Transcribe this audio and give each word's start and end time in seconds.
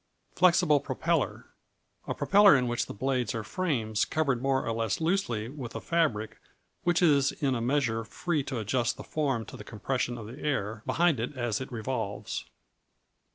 Flexible 0.33 0.79
Propeller 0.79 1.45
A 2.07 2.15
propeller 2.15 2.55
in 2.55 2.67
which 2.67 2.87
the 2.87 2.93
blades 2.95 3.35
are 3.35 3.43
frames 3.43 4.03
covered 4.03 4.41
more 4.41 4.65
or 4.65 4.71
less 4.71 4.99
loosely 4.99 5.47
with 5.47 5.75
a 5.75 5.79
fabric 5.79 6.39
which 6.83 7.03
is 7.03 7.31
in 7.33 7.53
a 7.53 7.61
measure 7.61 8.03
free 8.03 8.41
to 8.45 8.57
adjust 8.57 8.99
its 8.99 9.07
form 9.07 9.45
to 9.45 9.55
the 9.55 9.63
compression 9.63 10.17
of 10.17 10.25
the 10.25 10.39
air 10.39 10.81
behind 10.87 11.19
it 11.19 11.37
as 11.37 11.61
it 11.61 11.71
revolves. 11.71 12.45